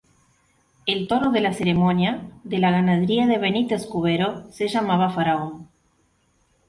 El 0.87 1.07
toro 1.07 1.29
de 1.31 1.41
la 1.41 1.53
ceremonia, 1.53 2.31
de 2.43 2.57
la 2.57 2.71
ganadería 2.71 3.27
de 3.27 3.37
Benítez 3.37 3.85
Cubero, 3.85 4.51
se 4.51 4.67
llamaba 4.67 5.11
"Faraón". 5.11 5.69